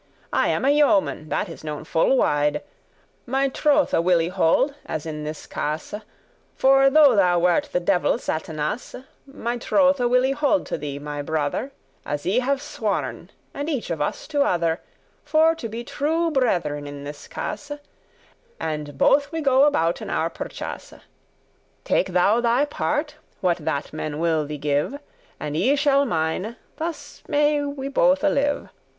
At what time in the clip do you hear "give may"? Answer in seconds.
24.57-24.93